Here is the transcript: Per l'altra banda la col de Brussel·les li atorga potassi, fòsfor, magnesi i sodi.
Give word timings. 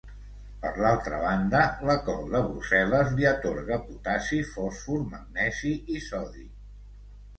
Per 0.61 0.69
l'altra 0.83 1.19
banda 1.23 1.59
la 1.89 1.97
col 2.07 2.33
de 2.35 2.41
Brussel·les 2.47 3.13
li 3.19 3.27
atorga 3.33 3.79
potassi, 3.91 4.41
fòsfor, 4.55 5.05
magnesi 5.15 5.75
i 5.99 6.03
sodi. 6.11 6.49